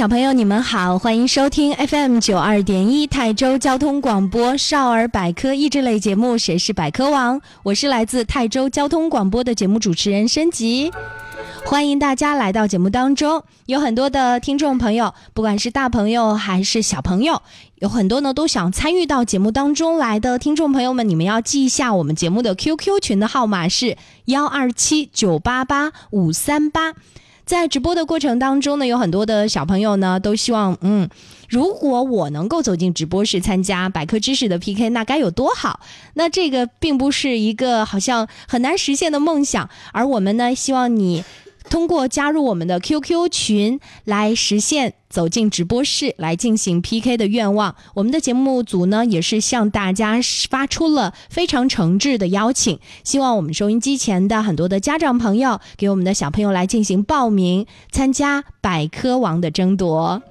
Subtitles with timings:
[0.00, 10.90] 小朋友，你们好，欢迎收听 FM 九二点一泰州交通广播少儿百科益智类节目《谁是百科王》，我是来自泰州交通广播的节目主持人申吉，
[11.66, 13.44] 欢迎大家来到节目当中。
[13.66, 17.42] 有很多的听众朋友，不管是大朋友还是小朋友，
[17.74, 26.94] 有很多呢都想参与到节目当中来的听众朋友们，你们要记一下我们节目的 QQ 群的号码是幺二七九八八五三八。
[27.50, 31.08] 在直播的过程当中呢，有很多的小朋友呢都希望，嗯，
[31.48, 35.80] 如果我能够走进直播室参加百科知识的 PK，那该有多好？
[36.14, 41.24] 那这个并不是一个好像很难实现的梦想，而我们呢，希望你
[41.70, 44.92] 通过加入我们的 QQ 群来实现。
[45.10, 60.22] 走进直播室来进行 PK 的愿望，我们的节目组呢也是向大家发出了非常诚挚的邀请，希望我们收音机前的很多的家长朋友给我们的小朋友来进行报名，参加百科王的争夺。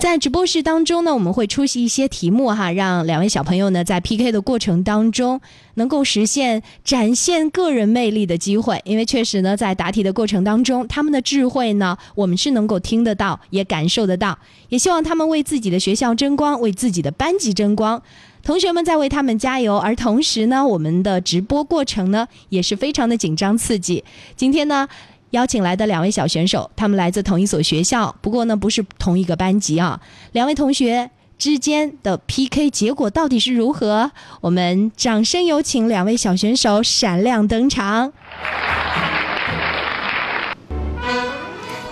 [0.00, 5.40] 在直播室当中呢，我们会出席一些题目哈，让两位小朋友呢在 PK 的过程当中
[5.74, 14.08] 能够实现展现个人魅力的机会，因为确实呢在答题的过程当中，他们的智慧呢我们是能够听得到，也感受。
[14.08, 14.38] 得到，
[14.70, 18.02] 也希望他们为自己的学校争光，为自己的班级争光。
[18.42, 24.02] 同学们在为他们加油，而同时呢，我们的直播过程呢也是非常的紧张刺激。
[24.34, 24.88] 今天呢，
[25.30, 30.00] 邀请来的两位小选手，他们来自同一所学校，不过呢不是同一个班级啊。
[30.32, 34.10] 两位同学之间的 PK 结果到底是如何？
[34.40, 38.12] 我们掌声有请两位小选手闪亮登场。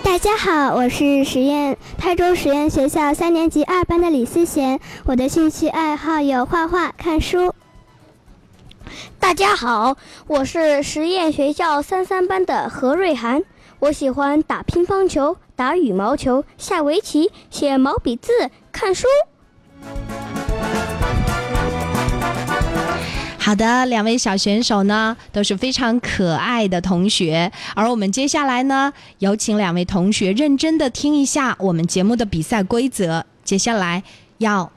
[0.03, 4.79] 大家好，我是实验泰州实验学校三年级二班的李思贤。
[5.05, 7.53] 我的兴趣爱好有画画、看书。
[9.27, 13.43] 大家好，我是实验学校三三班的何瑞涵。
[13.79, 18.31] 我喜欢打乒乓球、打羽毛球、下围棋、写毛笔字、
[18.71, 19.05] 看书。
[23.37, 33.25] 好的，两位小选手呢都是非常可爱的同学，而我们接下来呢，有请两位同学认真的听一下我们节目的比赛规则。
[33.43, 34.03] 接下来
[34.37, 34.71] 要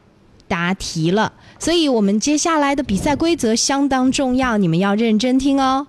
[0.51, 5.87] 答题了，所以我们接下来的比赛规则相当重要，你们要认真听哦。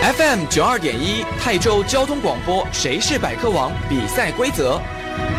[0.00, 3.72] FM 九二点一泰州交通广播，谁是百科王？
[3.88, 4.80] 比赛规则。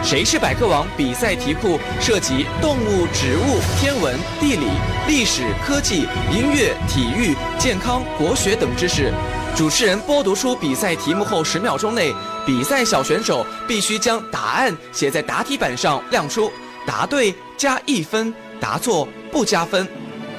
[0.04, 0.88] 谁是百科王？
[0.96, 4.68] 比赛题库涉及动物、植物、天文、地理、
[5.08, 9.12] 历史、科技、音乐、体育、健康、国学等知识。
[9.56, 12.14] 主持人播读出比赛题目后，十秒钟内，
[12.46, 16.52] 比赛小选手必须将答案写在答题板上亮出。
[16.88, 19.88] 答对加一分，答错不加分。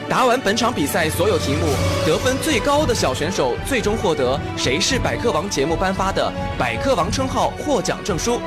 [0.08, 1.66] 答完本场比赛所有题目，
[2.06, 8.40] 得分最高的小选手最终获得《谁是百科王》节目颁发的百科王称号获奖证书。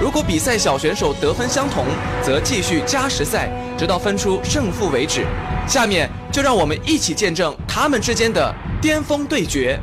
[0.00, 1.84] 如果比赛小选手得分相同，
[2.22, 3.48] 则继续加时赛，
[3.78, 5.24] 直到分出胜负为止。
[5.66, 9.78] 下面就让我们一起见证他们之间的巅峰对决。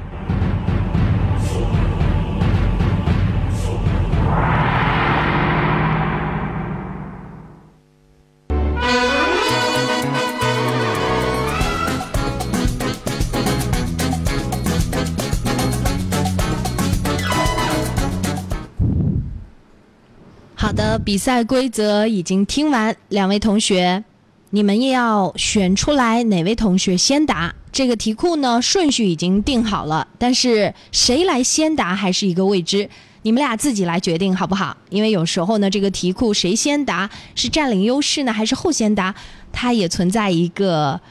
[21.04, 24.04] 比赛规则已经听完，两位同学，
[24.52, 27.56] 你们也要选出来哪位同学先答。
[27.72, 32.88] 这个题库呢，顺序已经定好了，但是谁来先答还是一个未知，
[33.24, 34.78] 你们俩自己来决定好不好？
[34.92, 39.16] 因为有时候呢，这个题库谁先答是占领优势呢，还是后先答，
[39.52, 41.02] 它也存在一个，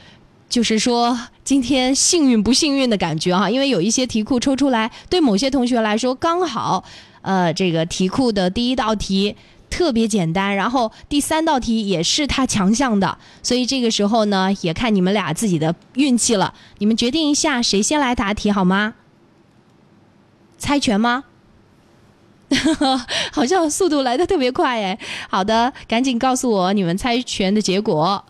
[0.47, 3.49] 就是说今天幸运不幸运的感觉哈。
[3.49, 6.81] 因为有一些题库抽出来，对某些同学来说刚好。
[7.23, 9.35] 呃，这个题库的第一道题
[9.71, 16.53] 特别简单，然后第三道题也是他强项的，所以这个时候呢，也看你们俩自己的运气了。
[16.77, 18.93] 你们决定一下，谁先来答题好吗？
[20.59, 21.23] 猜拳吗？
[23.31, 24.99] 好像速度来的特别快哎。
[25.29, 28.25] 好的，赶紧告诉我你们猜拳的结果。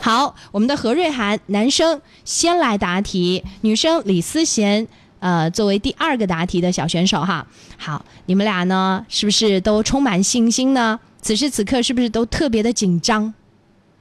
[0.00, 4.86] 好，我们的何瑞涵男生先来答题，女生李思贤。
[5.20, 10.98] 呃，作为第二个答题的小选手哈，好，你们俩呢是不是都充满信心呢？
[11.20, 13.34] 此时此刻是不是都特别的紧张？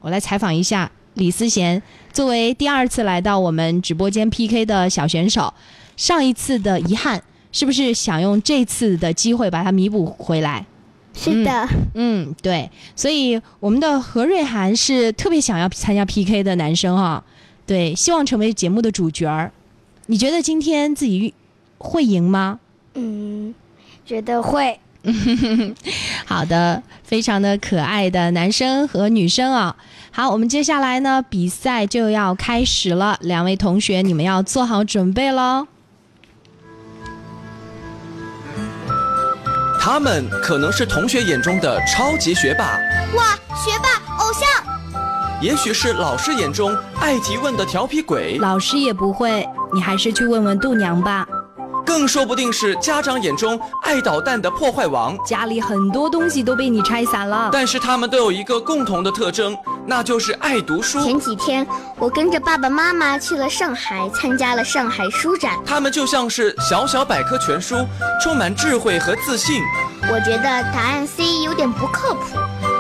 [0.01, 1.81] 我来采访一下李思贤，
[2.13, 5.51] 作为第二次来到我们直播间 PK 的小选手，
[5.95, 7.21] 上一次的遗憾
[7.51, 10.65] 是不是想用这次的机会把它弥补回来？
[11.15, 17.23] 是的，嗯，对，所以我们的何瑞涵是特别想要参加 PK 的男生哈，
[17.65, 19.51] 对，希望成为节目的主角儿。
[20.07, 21.33] 你觉得今天自己
[21.77, 22.59] 会赢吗？
[22.95, 23.53] 嗯，
[24.05, 24.79] 觉得会。
[26.25, 29.75] 好的，非常的可爱的男生和女生啊。
[30.11, 33.17] 好，我们接下来呢，比赛就要开始了。
[33.21, 35.67] 两位同学，你们要做好准备喽。
[39.79, 42.77] 他们可能是同学眼中的超级学霸，
[43.15, 44.86] 哇，学霸偶像。
[45.39, 51.27] 也许是老师眼中爱提问的调皮鬼，老师也不会，你还是去问问度娘吧。
[51.85, 57.49] 更说不定是家长眼中爱捣蛋的破坏王，家里很多东西都被你拆散了。
[57.53, 59.55] 但是他们都有一个共同的特征，
[59.85, 61.01] 那就是爱读书。
[61.03, 61.65] 前几天
[61.97, 65.53] 我跟着爸爸妈妈去了上海，参加了上海书展。
[65.65, 67.75] 他们就像是小小百科全书，
[68.21, 69.61] 充满智慧和自信。
[70.11, 70.43] 我觉得
[70.73, 72.37] 答案 C 有点不靠谱。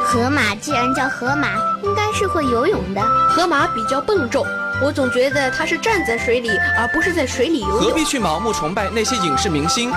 [0.09, 1.49] 河马既然叫河马，
[1.83, 3.01] 应该是会游泳的。
[3.27, 4.47] 河马比较笨重，
[4.81, 6.49] 我总觉得它是站在水里，
[6.79, 7.81] 而不是在水里游泳。
[7.81, 9.91] 何必去盲目崇拜那些影视明星？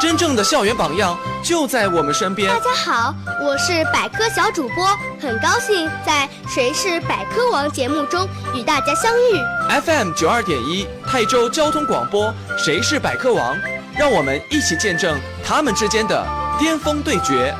[0.00, 2.48] 真正的校园榜样就在我们身边。
[2.48, 4.86] 大家好，我是百科小主播，
[5.20, 9.80] 很高兴在《谁是百科王》节目中与大家相遇。
[9.80, 13.56] FM 九二点一泰州交通广播，《谁是百科王》，
[13.98, 16.24] 让我们一起见证他们之间的
[16.56, 17.52] 巅峰对决。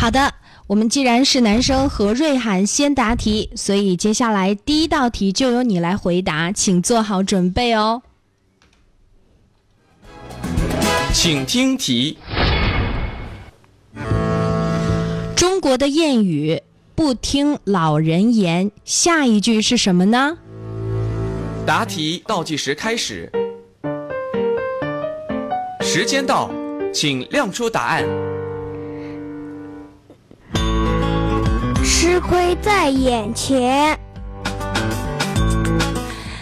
[0.00, 0.32] 好的，
[0.66, 8.00] 我们既然是男生何瑞涵先答题，所以接下来第一道题就由你来回答，请做好准备哦。
[11.12, 12.16] 请听题：
[15.36, 16.62] 中国的谚语
[16.96, 20.38] “不听老人言”，下一句是什么呢？
[21.66, 23.30] 答题倒计时开始，
[25.82, 26.50] 时间到，
[26.90, 28.29] 请亮出答案。
[32.02, 34.00] 吃亏在眼前。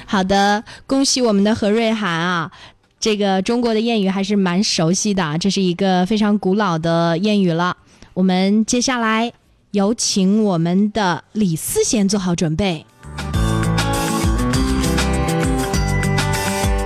[0.07, 2.53] 好的，恭喜我们的何瑞涵啊！
[3.01, 7.77] 这个中国的谚语还是蛮熟悉的，这是一个非常古老的谚语了。
[8.15, 9.33] 我们接下来
[9.73, 12.87] 有请我们的李思贤做好准备，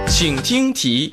[0.08, 1.12] 请听题：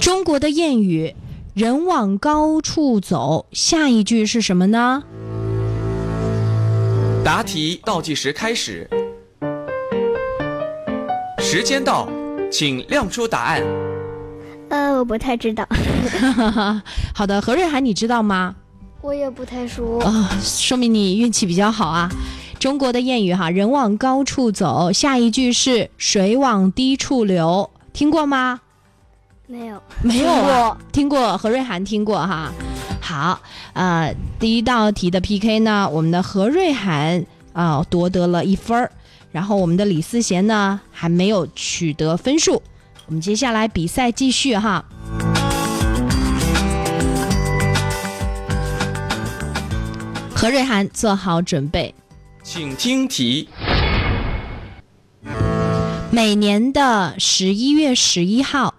[0.00, 1.14] 中国的谚语。
[1.54, 5.02] 人往高处走，下一句是什么呢？
[7.22, 8.88] 答题倒计时开始，
[11.38, 12.08] 时间到，
[12.50, 13.62] 请亮出答案。
[14.70, 15.68] 呃，我不太知道。
[17.14, 18.54] 好的，何瑞涵，你知道吗？
[19.02, 19.98] 我也不太熟。
[19.98, 22.08] 啊，说明你运气比较好啊。
[22.58, 28.60] 中国的谚语哈，人往高处走，下一句是水往低处流，听过吗？
[29.52, 32.50] 没有，没有啊，听过何瑞涵听过哈。
[33.02, 33.38] 好，
[33.74, 38.90] 呃，第一道题的 PK 呢，我们的何瑞涵啊夺得了一分儿，
[39.30, 42.62] 然后我们的李思贤呢还没有取得分数。
[43.04, 44.82] 我们接下来比赛继续哈。
[50.34, 51.94] 何瑞涵做好准备，
[52.42, 53.50] 请听题。
[56.10, 58.72] 每年的十一月十一号。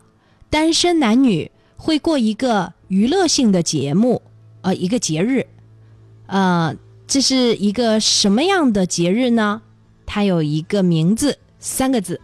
[0.54, 4.22] 单身男女会过一个娱乐性的节目，
[4.62, 5.48] 呃，一个节日，
[6.28, 6.76] 呃，
[7.08, 9.64] 这是一个什么样的节日呢？
[10.06, 12.22] 它有一个名字，三个字。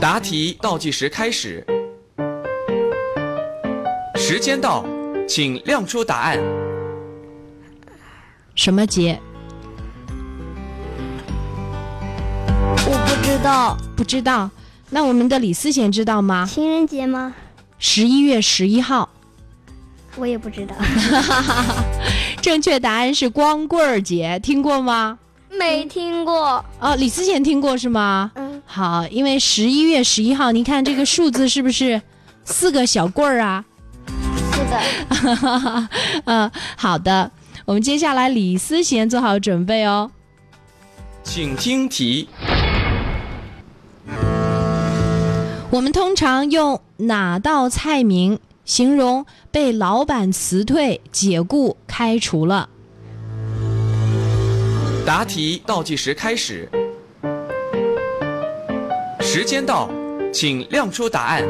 [0.00, 1.64] 答题倒计时开始，
[4.16, 4.84] 时间到，
[5.28, 6.40] 请亮出答案。
[8.56, 9.20] 什么节？
[12.88, 13.76] 我不知道。
[13.96, 14.50] 不知道。
[14.90, 16.48] 那我们的李思贤知道吗？
[16.50, 17.34] 情人节吗？
[17.78, 19.08] 十一月十一号。
[20.16, 20.74] 我也不知道。
[22.40, 25.18] 正确答案是光棍儿节，听过吗？
[25.50, 26.64] 没听过。
[26.80, 28.30] 哦，李思贤听过是吗？
[28.36, 28.62] 嗯。
[28.64, 32.00] 好，因为十一月十一号，你看这个数字是不是
[32.44, 33.64] 四个小棍儿啊？
[34.52, 35.88] 是的。
[36.24, 37.30] 嗯，好的。
[37.64, 40.10] 我们接下来李思贤做好准备哦。
[41.24, 42.28] 请听题。
[45.68, 52.68] 我们通常用哪道菜名形容被老板辞退、解雇、开除了？
[55.04, 56.68] 答题倒计时开始，
[59.20, 59.90] 时间到，
[60.32, 61.44] 请亮出答案。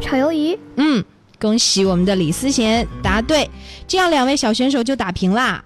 [0.00, 0.56] 炒鱿鱼。
[0.76, 1.04] 嗯，
[1.40, 3.50] 恭喜我们的李思贤答对，
[3.88, 5.62] 这样两位小选手就打平啦。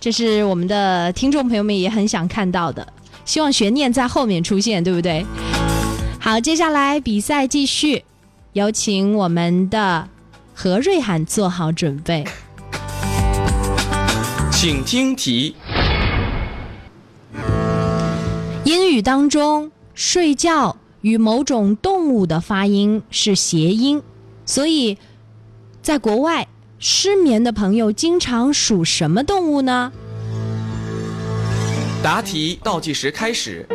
[0.00, 2.84] 这是我们的听众朋友们也很想看到的，
[3.24, 5.24] 希望悬念在后面出现，对不对？
[6.24, 8.04] 好，接下来比赛继续，
[8.52, 10.08] 有请我们的
[10.54, 12.24] 何瑞涵做好准备。
[14.52, 15.56] 请听题。
[18.62, 24.00] 英语当中，睡觉与某种动物的发音是谐音，
[24.46, 24.96] 所以
[25.82, 26.46] 在国外
[26.78, 29.90] 失眠的朋友经常数什么动物呢？
[32.00, 33.66] 答题倒计时开始。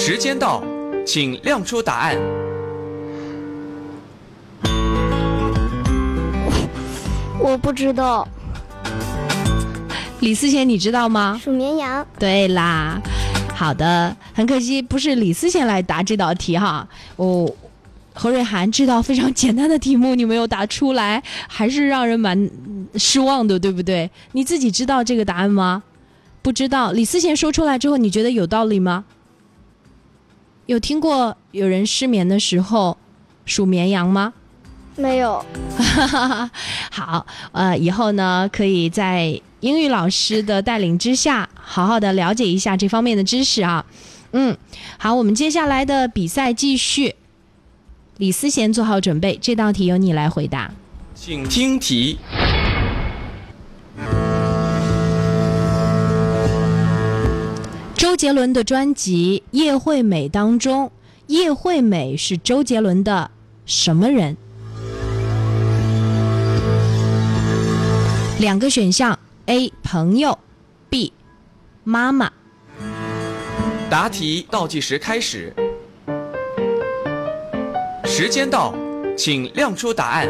[0.00, 0.62] 时间到，
[1.04, 2.16] 请亮出答案。
[7.40, 8.26] 我不知道。
[10.20, 11.38] 李思贤，你知道吗？
[11.42, 12.06] 数绵羊。
[12.16, 13.02] 对啦，
[13.52, 16.86] 好的，很可惜不是李思贤来答这道题哈。
[17.16, 17.52] 哦，
[18.14, 22.48] 何瑞涵知道非常简单的题目，你没有答出来，还是让人蛮
[22.94, 24.08] 失望的，对不对？
[24.30, 25.82] 你自己知道这个答案吗？
[26.40, 26.92] 不知道。
[26.92, 29.04] 李思贤说出来之后，你觉得有道理吗？
[30.68, 32.94] 有听过有人失眠的时候
[33.46, 34.34] 数绵羊吗？
[34.96, 35.42] 没有。
[36.92, 43.82] 好，呃，以后呢，可以在英语老师的带领之下，好好的了解一下这方面的知识啊。
[44.32, 44.54] 嗯，
[44.98, 47.14] 好，我们接下来的比赛继续。
[48.18, 50.70] 李思贤做好准备，这道题由你来回答。
[51.14, 52.18] 请听题。
[58.08, 60.90] 周杰伦的专辑《叶惠美》当中，
[61.26, 63.30] 叶惠美是周杰伦的
[63.66, 64.34] 什么人？
[68.40, 69.70] 两个选项：A.
[69.82, 70.38] 朋友
[70.88, 71.12] ，B.
[71.84, 72.32] 妈妈。
[73.90, 75.52] 答题倒计时开始，
[78.06, 78.74] 时间到，
[79.18, 80.26] 请亮出答案。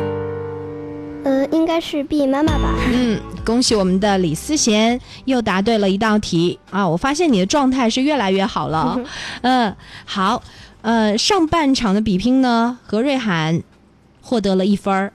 [1.22, 2.74] 呃，应该是 B 妈妈吧。
[2.92, 6.86] 嗯，恭喜我们的李思贤又答对了一道题啊！
[6.86, 9.00] 我发现你的状态是越来越好了。
[9.40, 9.74] 嗯，
[10.04, 10.42] 好，
[10.82, 13.62] 呃，上半场的比拼呢，何瑞涵
[14.20, 15.14] 获得了一分儿，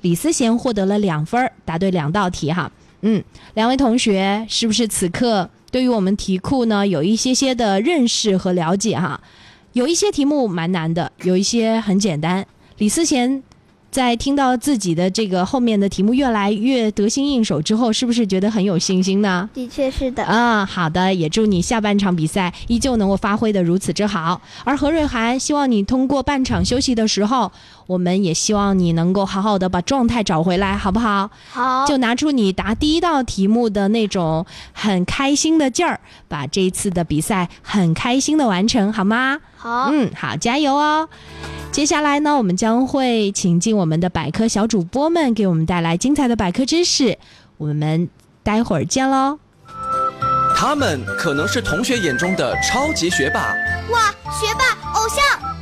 [0.00, 2.72] 李思贤获得了两分儿，答对两道题哈。
[3.02, 3.22] 嗯，
[3.52, 9.20] 两位同学是不是此刻对于我们题库呢有一些些的认识和了解哈？
[9.74, 12.46] 有一些题目蛮难的，有一些很简单。
[12.78, 13.42] 李思贤。
[13.94, 19.48] 在听到自己的这个后面的题目越来越得心应手之后，是不是觉得很有信心呢？
[19.54, 20.24] 的确是的。
[20.24, 24.42] 啊，好的，也祝你下半场比赛依旧能够发挥的如此之好。
[24.64, 27.52] 而何瑞涵，希望你通过半场休息的时候，
[27.86, 31.30] 我们也希望你能够好好的把状态找回来，好不好？
[31.50, 31.84] 好。
[31.86, 39.38] 就拿出你答第一道题目的那种很开心的劲儿，把这次的比赛很开心的完成，好吗？
[39.56, 39.90] 好。
[39.92, 41.08] 嗯，好，加油哦。
[41.72, 47.18] 接下来呢，我们将会请进我们的百科小主播们，给我们带来精彩的百科知识。
[47.56, 48.08] 我们
[48.42, 49.38] 待会儿见喽！
[50.56, 53.40] 他们可能是同学眼中的超级学霸，
[53.90, 55.53] 哇，学霸偶像；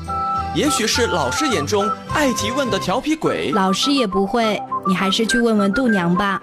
[0.54, 6.38] 也许是老师眼中爱提问的调皮鬼，老师也不会，你还是去问问度娘吧。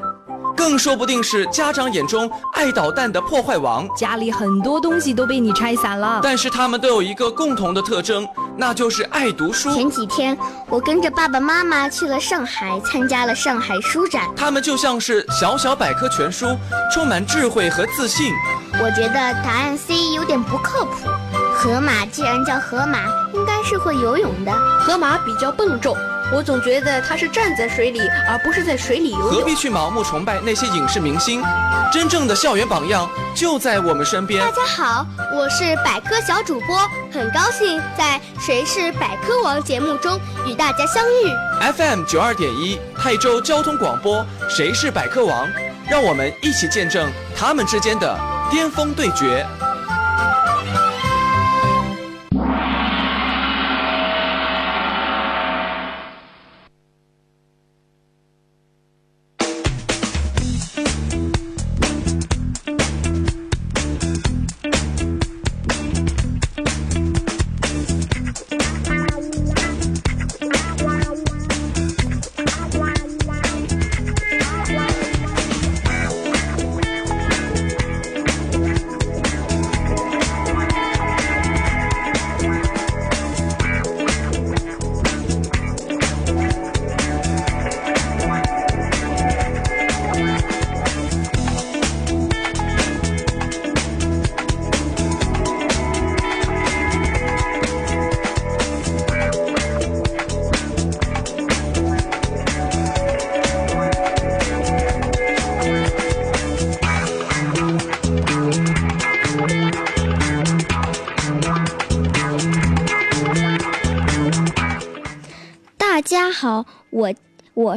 [0.58, 6.20] 更说不定是家长眼中爱捣蛋的破坏王，家里很多东西都被你拆散了。
[6.24, 9.74] 但是他们都有一个共同的特征，那就是爱读书。
[9.76, 10.36] 前几天
[10.68, 14.28] 我跟着爸爸妈妈去了上海，参加了上海书展。
[14.36, 16.48] 他们就像是小小百科全书，
[16.92, 18.34] 充满智慧和自信。
[18.82, 21.08] 我觉得答案 C 有点不靠谱。
[21.62, 23.00] 河马既然叫河马，
[23.34, 24.52] 应该是会游泳的。
[24.80, 25.94] 河马比较笨重，
[26.32, 28.00] 我总觉得它是站在水里，
[28.30, 29.30] 而不是在水里游泳。
[29.30, 31.44] 何必去盲目崇拜那些影视明星？
[31.92, 34.40] 真正的校园榜样就在我们身边。
[34.40, 36.80] 大家好，我是百科小主播，
[37.12, 41.74] 很高兴在《谁是百科王》节目中与大家相遇。
[41.74, 45.46] FM 九二点一泰州交通广播，谁是百科王？
[45.90, 48.18] 让我们一起见证他们之间的
[48.50, 49.46] 巅峰对决。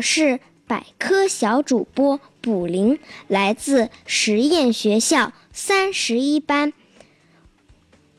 [0.03, 6.73] 是百科小主播卜林，来自实验学校三十一班。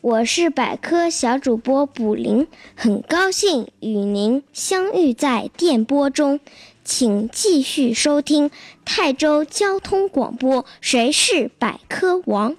[0.01, 6.39] 我是百科小主播卜林，很高兴与您相遇在电波中，
[6.83, 8.51] 请继续收听
[8.83, 12.51] 泰州交通广播《谁是百科王》。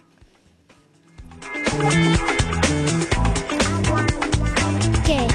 [5.05, 5.29] 给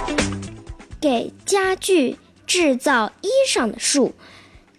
[1.00, 2.17] 给家具
[2.49, 4.15] 制造衣裳的树，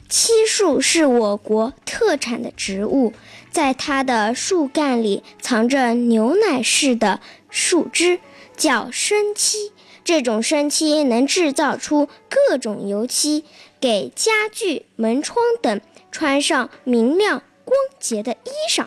[0.09, 3.12] 漆树是我国特产的植物，
[3.52, 8.18] 在它的树干里藏着牛奶似的树枝，
[8.56, 9.70] 叫生漆。
[10.02, 13.44] 这种生漆能制造出各种油漆，
[13.80, 15.80] 给家具、门窗等
[16.11, 18.87] 穿上明亮光洁的衣裳。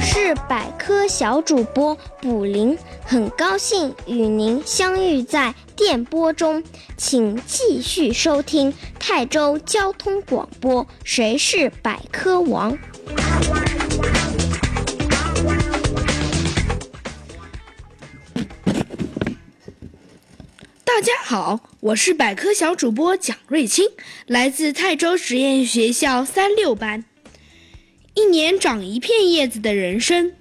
[0.00, 6.64] 是百科小主播卜林，很高兴与您相遇在电波中，
[6.96, 12.72] 请继续收听泰州交通广播《谁是百科王》。
[20.84, 23.86] 大家好，我是百科小主播蒋瑞清，
[24.26, 27.04] 来自泰州实验学校三六班。
[28.14, 30.32] 一年长一片叶子的人参，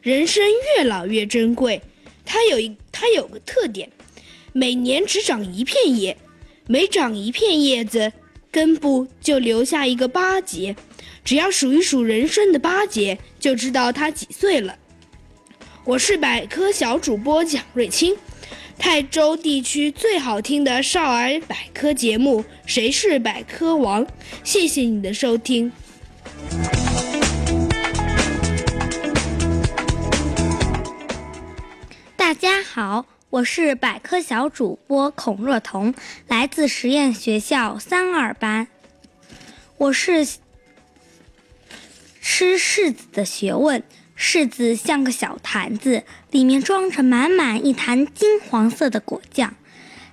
[0.00, 0.44] 人参
[0.76, 1.82] 越老越珍贵。
[2.24, 3.90] 它有一它有个特点，
[4.52, 6.16] 每年只长一片叶，
[6.68, 8.12] 每长一片叶子，
[8.52, 10.76] 根部就留下一个八节。
[11.24, 14.78] 只要数一数人参的八节，就知道它几岁了。
[15.84, 18.16] 我是百科小主播蒋瑞清。
[18.78, 24.06] 泰州地区最好听的少儿百科节目《谁是百科王》，
[24.42, 25.70] 谢谢你的收听。
[32.40, 35.94] 家好，我是百科小主播孔若彤，
[36.26, 38.66] 来自实验学校三二班。
[39.76, 40.24] 我是
[42.22, 43.82] 吃柿子的学问。
[44.16, 49.54] 柿子像个小坛子，里面装着满满一坛金黄色的果酱，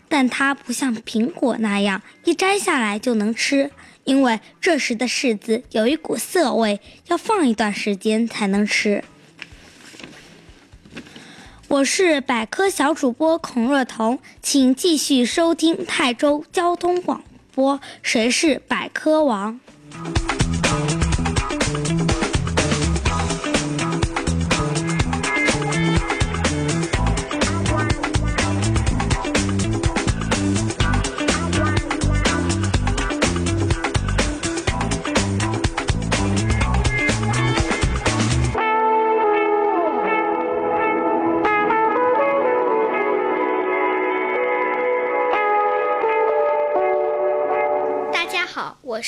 [0.09, 3.71] 但它不像苹果那样一摘下来就能吃，
[4.03, 9.01] 因为这时的柿子有一股涩味，要放一段时间才能吃。
[11.69, 17.21] 我是百科小主播孔若彤，请继续收听泰州交通广
[17.53, 19.59] 播《谁是百科王》。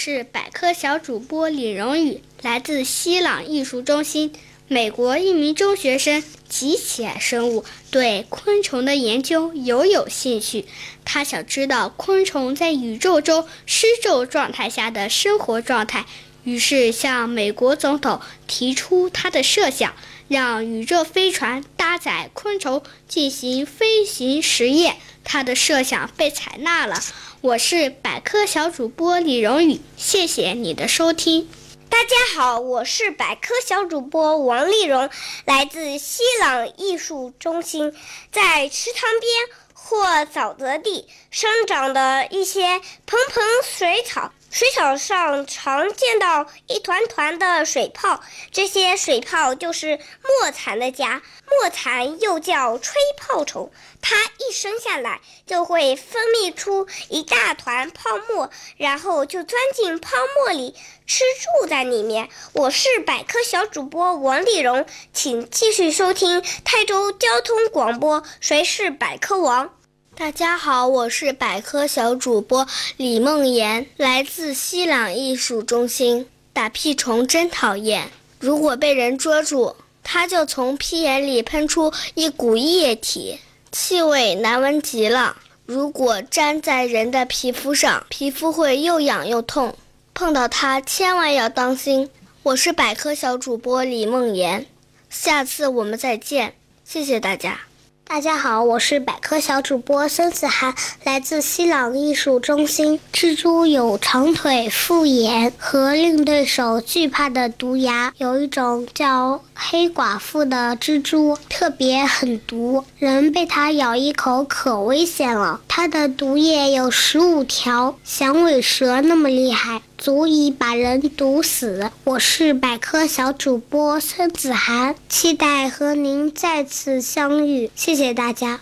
[0.02, 4.32] 是百科小主播李荣宇，来自西朗艺术中心。
[4.70, 10.64] 美国一名中学生极其爱生物，对昆虫的研究尤有兴趣。
[11.04, 16.06] 他想知道昆虫在宇宙中失重状态下的生活状态，
[16.46, 19.94] 于是向美国总统提出他的设想，
[20.30, 24.98] 让宇宙飞船搭载昆虫进行飞行实验。
[25.24, 27.02] 他的设想被采纳了。
[27.42, 31.50] 我是百科小主播李荣宇，谢谢你的收听。
[31.90, 35.10] 大家好，我是百科小主播王丽蓉，
[35.46, 37.92] 来自西朗艺术中心。
[38.32, 39.32] 在池塘边
[39.74, 44.32] 或沼泽地生长的一些蓬蓬水草。
[44.50, 50.00] 水草上常见到一团团的水泡，这些水泡就是
[50.42, 51.22] 墨蚕的家。
[51.46, 61.24] 墨蚕又叫吹泡虫，它一生下来就会分泌出一大团泡沫，然后就钻进泡沫里吃
[61.62, 62.30] 住在里面。
[62.54, 68.24] 我是百科小主播王丽蓉，请继续收听泰州交通广播。
[68.40, 69.74] 谁是百科王？
[70.20, 76.28] 大家好，我是百科小主播李梦妍，来自西朗艺术中心。
[76.52, 83.40] 打屁虫真讨厌，如果被人捉住，它就从屁眼里喷出一股液体，
[83.72, 85.38] 气味难闻极了。
[85.66, 89.78] 如果粘在人的皮肤上，皮肤会又痒又痛，
[90.14, 92.10] 碰到它千万要当心。
[92.44, 94.66] 我是百科小主播李梦妍，
[95.10, 97.69] 下次我们再见，谢谢大家。
[98.10, 103.00] 大家好，我是百科小主播孙子涵，来自西朗艺术中心。
[103.14, 108.12] 蜘蛛有长腿、复眼和令对手惧怕的毒牙。
[108.18, 115.62] 有一种叫黑寡妇的蜘蛛，特别狠毒，人被它咬一口可危险了。
[115.68, 119.84] 它的毒液有十五条，响尾蛇那么厉害。
[120.00, 121.92] 足以把人毒死。
[122.06, 127.70] 我是百科小主播孙子涵，期待和您再次相遇。
[127.76, 128.62] 谢谢大家。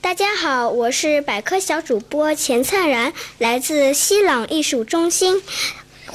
[0.00, 5.42] 大家好，我是百科小主播钱灿然，来自西朗艺术中心。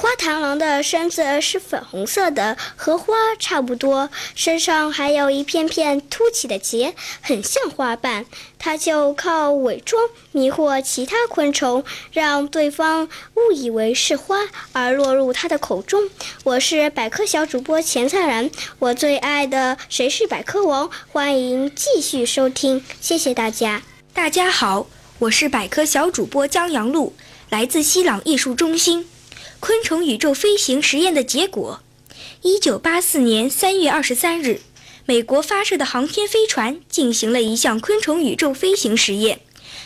[0.00, 8.24] 花螳螂的身子是粉红色的，和花差不多，身上还有一片片凸起的节，很像花瓣。
[8.58, 14.38] 它就靠伪装迷惑其他昆虫，让对方误以为是花
[14.72, 16.08] 而落入它的口中。
[16.44, 23.82] 我是百科小主播钱灿然，我最爱的《谁是百科王》，欢迎继续收听，谢谢大家。
[24.14, 24.86] 大家好，
[25.18, 27.12] 我是百科小主播江阳路，
[27.50, 29.09] 来自西朗艺术中心。
[29.60, 31.82] 昆虫宇宙飞行实验的结果：
[32.40, 34.62] 一九八四年三月二十三日，
[35.04, 39.40] 美国发射的航天飞船进行了一项昆虫宇宙飞行实验，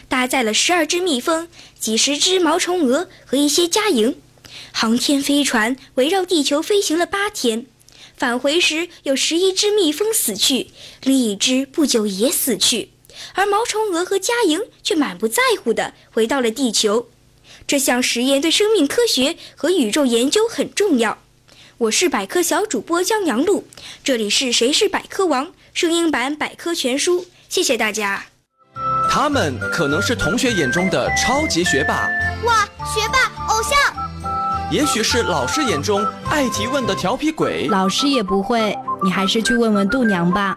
[0.08, 4.14] 搭载了十二只蜜蜂、几十只毛虫蛾和一些家蝇。
[4.72, 7.66] 航天飞船围绕地球飞行了八天，
[8.16, 10.68] 返回时有十一只蜜蜂死去，
[11.02, 12.90] 另一只不久也死去，
[13.34, 17.08] 而毛虫蛾和家蝇却满不在乎地回到了地球。
[17.66, 21.16] 这项实验对生命科学和宇宙研究很重要。
[21.78, 23.66] 我是百科小主播江阳路，
[24.02, 28.26] 这里是谁是百科王声音版百科全书，谢谢大家。
[29.10, 32.08] 他们可能是同学眼中的超级学霸，
[32.44, 33.74] 哇，学霸偶像；
[34.70, 40.56] 也许是老师眼中爱提问的调皮鬼，老师也不会，你还是去问问度娘吧。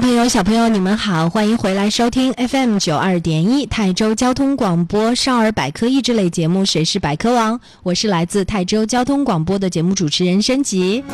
[0.00, 11.04] 朋友，小朋友，你们好，欢迎回来收听 FM 九二点一泰州交通广播少儿百科益智类节目《谁是百科王》，我是来自泰州交通广播的节目主持人申吉。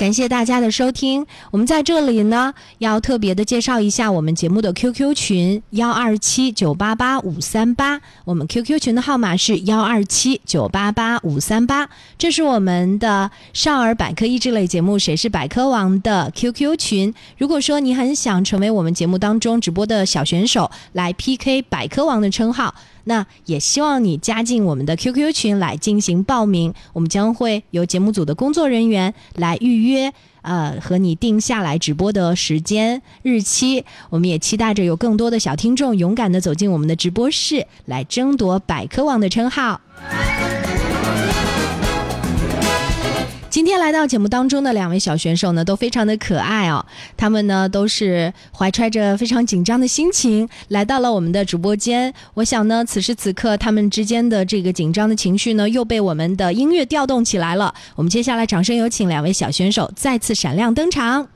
[0.00, 1.26] 感谢大家的收听。
[1.50, 11.86] 我们在这里呢，要特别的介绍一下我们节目的 QQ 群幺二七九八八五三八，我们 QQ 群的号码是幺二七九八八五三八，
[12.16, 17.14] 这是我们的少儿百科益智类节目《谁是百科王》的 QQ 群。
[17.36, 22.74] 如果说你很想成为我们节目当中直播的小选手，来 PK 百科王的称号。
[23.04, 33.84] 那也希望你加进我们的 QQ 群来进行报名，我们将会由节目组的工作人员来预约，呃，和你定下来直播的时间日期。
[34.10, 39.80] 我们也期待着有更多的小听众勇敢的走进我们的直播室，来争夺百科网的称号。
[43.50, 46.86] 今天来到节目当中的两位小选手呢，都非常的可爱哦。
[47.16, 52.14] 他们呢都是怀揣着非常紧张的心情来到了我们的直播间。
[52.34, 57.74] 我想呢，此时此刻他们之间的这个紧张的情绪呢，又被我们的音乐调动起来了。
[57.96, 61.26] 我们接下来掌声有请两位小选手再次闪亮登场。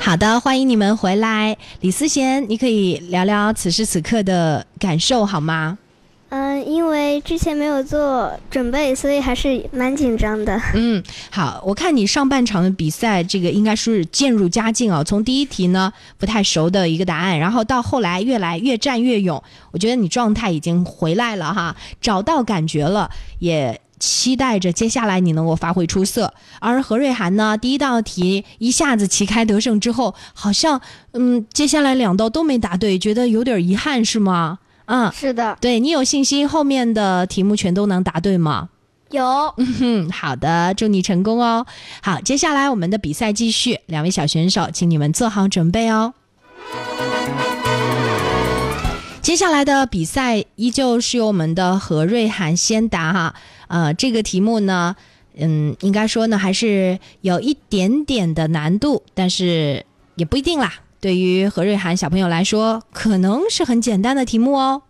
[0.00, 1.56] 好的，欢迎你们回来。
[1.80, 5.78] 李思贤，你可以聊聊此时此刻的感受好吗？
[6.36, 10.60] 嗯，因为之前没有做准备，所以还是蛮紧张的。
[10.74, 15.04] 嗯，好，我看你上半场的比赛，这个应该是渐入佳境哦。
[15.04, 26.34] 从第一题呢不太熟的一个答案，然后到后来越来越战越勇，我觉得你状态已经回来了哈，找到感觉了，也期待着接下来你能够发挥出色。
[26.58, 30.80] 而何瑞涵呢，第一道题一下子旗开得胜之后，好像
[31.12, 34.58] 嗯，接下来两道都没答对，觉得有点遗憾是吗？
[34.86, 38.68] 嗯，是的，对你有信心，后面的题目全都能答对吗？
[39.10, 39.24] 有。
[39.56, 41.64] 嗯哼，好的，祝你成功哦。
[42.02, 46.12] 好，接下来我们的比赛继续，两位小选手，请你们做好准备哦。
[49.22, 53.34] 接下来的比赛依旧是由我们的何瑞涵先答哈。
[53.68, 54.94] 呃，这个题目呢，
[55.38, 60.74] 嗯，应该说呢还是有一点点的难度，但是也不一定啦。
[61.04, 64.84] 对于何瑞涵小朋友来说，可能是很简单的题目哦，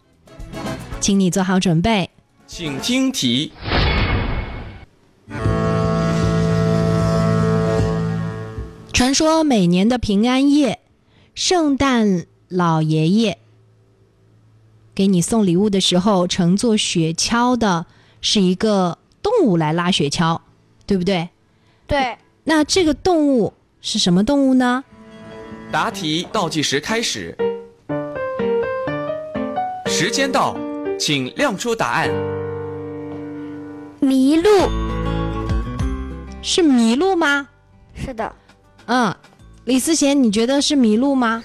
[1.00, 2.08] 请你做好准备。
[2.46, 3.50] 请听题：
[8.92, 10.78] 传说每年的平安夜，
[11.34, 13.38] 圣诞老爷爷
[14.94, 17.86] 给你送礼物的时候，乘坐雪橇的
[18.20, 20.38] 是一个动物来拉雪橇，
[20.86, 21.30] 对不对？
[21.88, 22.18] 对。
[22.44, 24.84] 那这个动物是什么动物呢？
[25.74, 27.36] 答题倒计时开始，
[29.86, 30.56] 时间到，
[30.96, 32.08] 请亮出答案。
[34.00, 34.48] 麋鹿
[36.40, 37.48] 是麋鹿吗？
[37.92, 38.32] 是的，
[38.86, 39.12] 嗯，
[39.64, 41.42] 李思贤，你觉得是麋鹿吗？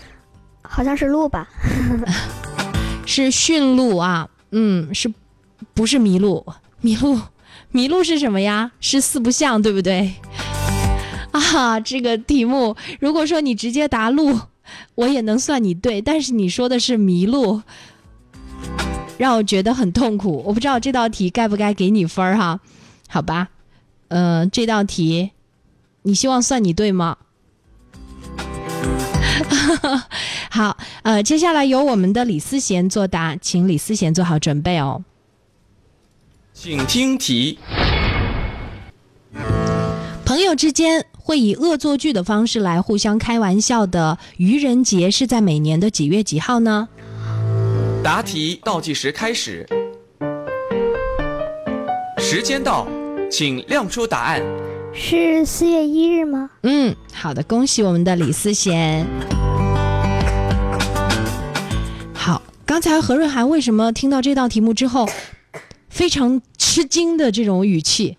[0.61, 1.49] 好像是鹿吧？
[3.07, 5.11] 是驯鹿啊，嗯，是，
[5.73, 6.45] 不是麋鹿？
[6.83, 7.19] 麋鹿，
[7.73, 8.73] 麋鹿是什么呀？
[8.79, 10.13] 是四不像，对不对？
[11.55, 14.39] 啊，这个题目，如果说你直接答路，
[14.95, 16.01] 我也能算你对。
[16.01, 17.61] 但是你说的是迷路，
[19.17, 20.43] 让我觉得很痛苦。
[20.45, 22.59] 我不知道这道题该不该给你分儿哈？
[23.07, 23.49] 好吧，
[24.09, 25.31] 嗯，这道题，
[26.03, 27.17] 你希望算你对吗？
[30.51, 35.03] 好，呃，接下来由我们的李思贤作答，请李思贤做好准备哦。
[36.53, 37.57] 请听题。
[40.39, 46.87] 朋友之间会以恶作剧的方式来互相开玩笑的愚人节是在每年的几月几号呢？
[48.01, 49.67] 答题倒计时开始，
[52.19, 52.87] 时间到，
[53.29, 54.41] 请亮出答案。
[54.93, 56.49] 是四月一日吗？
[56.63, 59.05] 嗯，好的，恭喜我们的李思贤。
[62.13, 65.05] 好，刚才何瑞涵为什么听到这道题目之后
[65.89, 68.15] 非常吃惊的这种语气？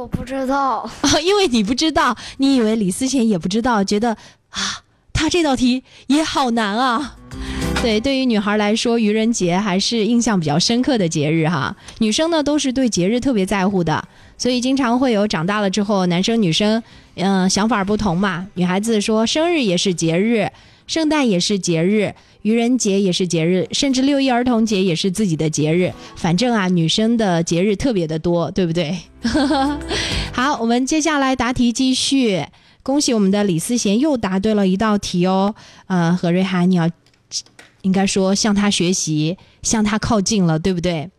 [0.00, 0.88] 我不知道，
[1.22, 4.16] 因为你不知道，你以为李思贤也不知道，觉得
[4.48, 4.80] 啊，
[5.12, 7.16] 他这道题也好难啊。
[7.82, 11.76] 对，对于女孩来说，愚人节还是印象比较深刻的节日哈。
[11.98, 14.02] 女生呢都是对节日特别在乎的，
[14.38, 16.82] 所以经常会有长大了之后，男生女生
[17.16, 18.46] 嗯想法不同嘛。
[18.54, 20.50] 女孩子说生日也是节日，
[20.86, 22.14] 圣诞也是节日。
[22.42, 25.92] 愚人节也是节日，甚至六一儿童节也是自己的节日。
[26.16, 28.96] 反正啊，女生的节日特别的多，对不对？
[30.32, 32.44] 好，我们接下来答题继续。
[32.82, 35.54] 恭喜我们的李思贤又答对了一道题哦。
[35.86, 36.88] 呃，何瑞涵，你要
[37.82, 41.10] 应该说向他学习，向他靠近了，对不对？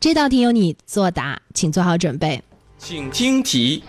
[0.00, 2.42] 这道题由你作答，请做好准备。
[2.78, 3.82] 请听题。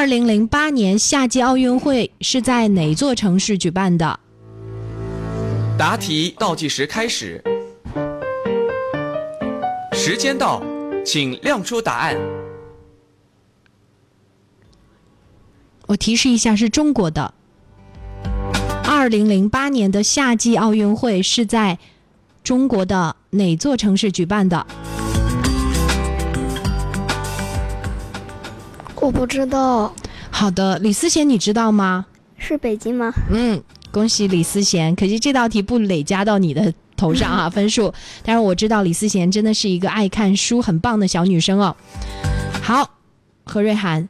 [0.00, 4.18] 二零零八年夏季奥运会是在哪座城市举办的？
[5.76, 7.44] 答题倒计时开始，
[9.92, 10.62] 时间到，
[11.04, 12.16] 请亮出答案。
[15.86, 17.34] 我提示一下，是中国的。
[18.82, 21.78] 二零零八年的夏季奥运会是在
[22.42, 24.66] 中国的哪座城市举办的？
[29.00, 29.92] 我不知道，
[30.30, 32.04] 好的，李思贤，你知道吗？
[32.36, 33.12] 是北京吗？
[33.32, 33.60] 嗯，
[33.90, 37.92] 恭喜李思贤，可惜这道题不累加到你的头上啊， 分数。
[38.22, 41.74] 但是我知道李思贤真的是一个爱看书、很棒的小女生哦。
[42.62, 42.90] 好，
[43.44, 44.06] 何瑞涵，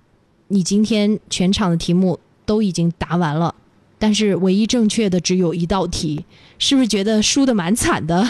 [0.48, 3.54] 你今天全场的题目都已经答完了，
[3.98, 6.24] 但是唯一正确的只有一道题，
[6.58, 8.28] 是不是觉得输的蛮惨的？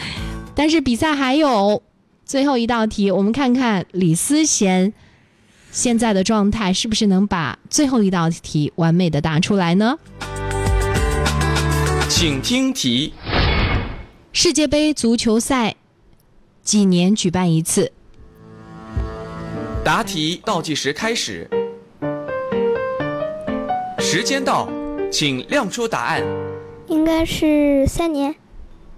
[0.54, 1.82] 但是比赛还有
[2.26, 4.92] 最后一道题，我们看看李思贤
[5.72, 9.98] 现在的状态是不是能把最后一道题完美的答出来呢？
[12.10, 13.14] 请听题：
[14.34, 15.74] 世界杯足球赛
[16.62, 17.90] 几年举办一次？
[19.82, 21.48] 答题倒计时开始，
[23.98, 24.68] 时间到，
[25.10, 26.22] 请亮出答案。
[26.88, 28.34] 应该是三年。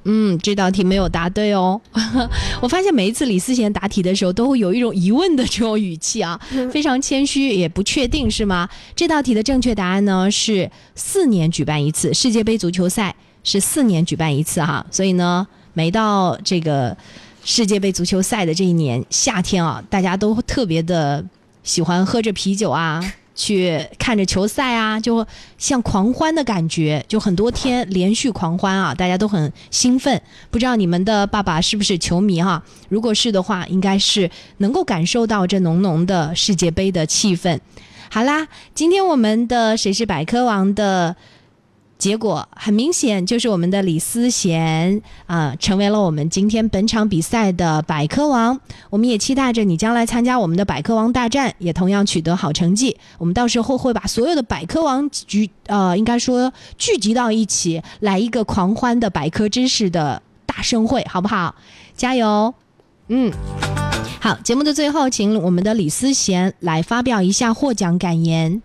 [0.05, 1.81] 嗯，这道题没有答对哦。
[2.61, 6.39] 我发现每一次李思贤答题的时候，都会有一种疑问的这种语气啊，
[6.71, 8.69] 非常谦虚，也不确定是吗？
[8.95, 14.85] 这道题的正确答案呢是四年举办一次世界杯足球赛，是四年举办一次哈。
[14.91, 16.97] 所以呢，每到这个
[17.45, 21.25] 世界杯足球赛的这一年夏天啊，大家都特别的
[21.63, 23.03] 喜欢喝着啤酒啊。
[23.35, 25.27] 去看着球赛啊，就
[25.59, 30.21] 像狂欢的感觉，就很多天连续狂欢啊，大家都很兴奋。
[30.51, 32.63] 不知道你们的爸爸是不是球迷哈？
[32.89, 37.59] 如果是的话，应该是能够感受到这浓浓的世界杯的气氛。
[38.11, 41.17] 好啦，今天我们的谁是百科王的。
[42.05, 48.61] 结果很明显，就是我们的李思贤啊，成为了我们今天本场比赛的百科王。
[48.91, 52.95] 我们也期待着你将来参加我们的百科王大战，也同样取得好成绩。
[53.17, 61.55] 我们到时候会把所有的百科王聚呃，应该说聚集到一起，来一个狂欢的百科知识的大盛会，好不好？
[61.97, 62.53] 加油！
[63.09, 63.33] 嗯，
[64.21, 64.37] 好。
[64.45, 68.61] 节目的最后，请我们的李思贤来发表一下获奖感言。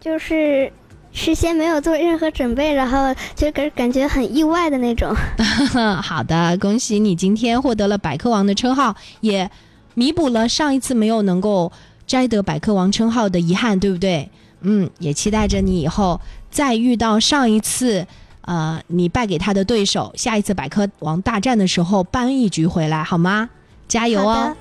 [0.00, 0.72] 就是。
[1.12, 5.14] 事先没有做任何准备，然后就感感觉很意外的那种。
[6.02, 9.50] 好的，恭喜你今天获得了百科王的称号，也
[9.94, 11.70] 弥补了上一次没有能够
[12.06, 14.28] 摘得百科王称号的遗憾，对不对？
[14.62, 16.20] 嗯，也期待着你以后
[16.50, 18.06] 再遇到上一次
[18.42, 23.50] 呃你败给他的对手，下一次百科王大战的时候扳一局回来，好吗？
[23.86, 24.56] 加油哦！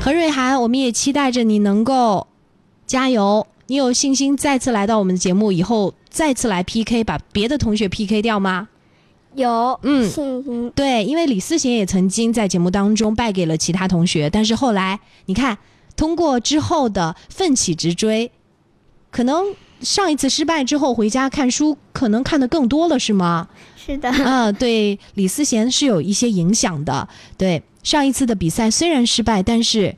[0.00, 2.26] 何瑞涵，我们也期待着你能够
[2.86, 3.46] 加油。
[3.68, 8.68] 你有信心再次来到我们的节目以后，再次来 PK，把别的同学 PK 掉吗？
[9.34, 10.70] 有，嗯，信心。
[10.70, 15.58] 对，因为李思贤也曾经在节目当中败给了其他同学，但是后来你看，
[15.96, 18.30] 通过之后的奋起直追，
[19.10, 19.44] 可能
[19.80, 23.48] 上一次失败之后回家看书，可能看的更多了，是吗？
[23.76, 24.08] 是的。
[24.10, 27.08] 嗯，对，李思贤是有一些影响的。
[27.36, 29.96] 对，上一次的比赛虽然失败，但是。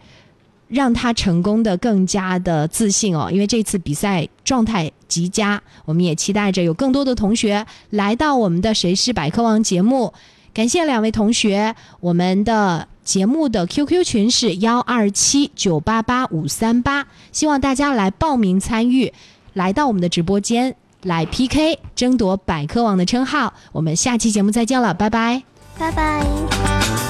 [0.69, 10.13] 让他成功的更加的自信哦，因为这次比赛状态极佳，我们也期待着有更多的同学来到我们的《谁是百科王》节目。
[10.55, 19.13] 感谢两位同学，我们的节目的 QQ 群是幺二七九八八五三八，希望大家来报名参与，
[19.55, 23.55] 来到我们的直播间来 PK 争夺百科王的称号。
[23.73, 25.43] 我们下期节目再见了，拜拜，
[25.79, 27.08] 拜拜。